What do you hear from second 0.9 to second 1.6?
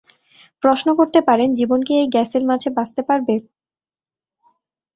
করতে পারেন,